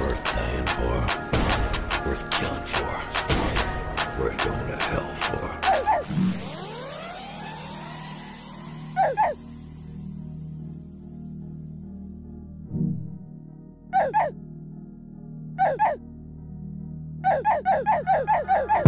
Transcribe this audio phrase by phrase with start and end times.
[0.00, 0.96] Worth dying for.
[2.08, 2.94] Worth killing for.
[4.22, 5.44] Worth going to hell for.